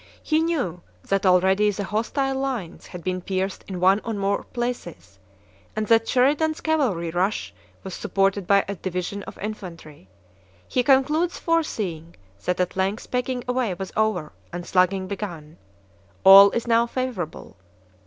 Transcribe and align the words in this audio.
He 0.23 0.39
knew 0.41 0.81
that 1.09 1.27
already 1.27 1.69
the 1.69 1.83
hostile 1.83 2.33
lines 2.39 2.87
had 2.87 3.03
been 3.03 3.21
pierced 3.21 3.61
in 3.67 3.79
one 3.79 4.01
or 4.03 4.15
more 4.15 4.45
places, 4.45 5.19
and 5.75 5.85
that 5.85 6.07
Sheridan's 6.07 6.59
cavalry 6.59 7.11
rush 7.11 7.53
was 7.83 7.93
supported 7.93 8.47
by 8.47 8.65
a 8.67 8.73
division 8.73 9.21
of 9.25 9.37
infantry. 9.37 10.09
He 10.67 10.81
concludes 10.81 11.37
foreseeing 11.37 12.15
that 12.45 12.59
at 12.59 12.75
length 12.75 13.11
"pegging 13.11 13.43
away" 13.47 13.75
was 13.75 13.91
over 13.95 14.31
and 14.51 14.65
slugging 14.65 15.05
begun: 15.05 15.57
"All 16.23 16.49
is 16.49 16.65
now 16.65 16.87
favorable!" 16.87 17.55